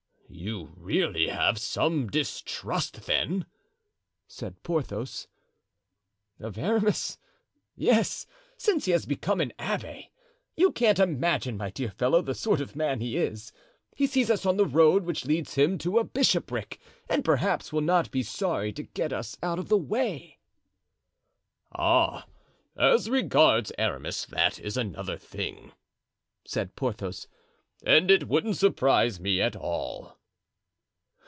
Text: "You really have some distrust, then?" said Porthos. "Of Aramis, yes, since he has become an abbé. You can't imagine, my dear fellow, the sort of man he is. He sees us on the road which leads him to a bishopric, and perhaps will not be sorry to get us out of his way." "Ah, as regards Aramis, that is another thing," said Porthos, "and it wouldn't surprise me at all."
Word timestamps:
"You 0.33 0.71
really 0.77 1.27
have 1.27 1.57
some 1.59 2.07
distrust, 2.09 3.05
then?" 3.05 3.45
said 4.29 4.63
Porthos. 4.63 5.27
"Of 6.39 6.57
Aramis, 6.57 7.17
yes, 7.75 8.25
since 8.57 8.85
he 8.85 8.93
has 8.93 9.05
become 9.05 9.41
an 9.41 9.51
abbé. 9.59 10.07
You 10.55 10.71
can't 10.71 10.99
imagine, 10.99 11.57
my 11.57 11.69
dear 11.69 11.91
fellow, 11.91 12.21
the 12.21 12.33
sort 12.33 12.61
of 12.61 12.77
man 12.77 13.01
he 13.01 13.17
is. 13.17 13.51
He 13.93 14.07
sees 14.07 14.31
us 14.31 14.45
on 14.45 14.55
the 14.55 14.65
road 14.65 15.03
which 15.03 15.25
leads 15.25 15.55
him 15.55 15.77
to 15.79 15.99
a 15.99 16.03
bishopric, 16.05 16.79
and 17.09 17.25
perhaps 17.25 17.73
will 17.73 17.81
not 17.81 18.09
be 18.09 18.23
sorry 18.23 18.71
to 18.71 18.83
get 18.83 19.11
us 19.11 19.37
out 19.43 19.59
of 19.59 19.65
his 19.65 19.79
way." 19.79 20.39
"Ah, 21.73 22.25
as 22.77 23.09
regards 23.09 23.73
Aramis, 23.77 24.25
that 24.27 24.59
is 24.59 24.77
another 24.77 25.17
thing," 25.17 25.73
said 26.45 26.75
Porthos, 26.77 27.27
"and 27.85 28.09
it 28.09 28.29
wouldn't 28.29 28.57
surprise 28.57 29.19
me 29.19 29.41
at 29.41 29.57
all." 29.57 30.17